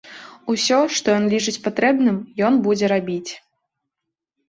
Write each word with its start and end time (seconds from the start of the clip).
Усё, 0.53 0.79
што 0.99 1.07
ён 1.17 1.27
лічыць 1.35 1.63
патрэбным, 1.69 2.19
ён 2.51 2.61
будзе 2.67 2.93
рабіць. 2.97 3.31